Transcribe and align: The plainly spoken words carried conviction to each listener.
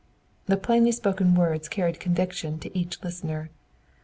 The 0.47 0.57
plainly 0.57 0.91
spoken 0.93 1.35
words 1.35 1.69
carried 1.69 1.99
conviction 1.99 2.57
to 2.61 2.75
each 2.75 3.03
listener. 3.03 3.51